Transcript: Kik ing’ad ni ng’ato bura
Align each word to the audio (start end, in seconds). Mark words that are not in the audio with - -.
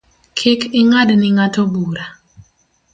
Kik 0.37 0.61
ing’ad 0.81 1.09
ni 1.17 1.29
ng’ato 1.35 1.61
bura 1.73 2.05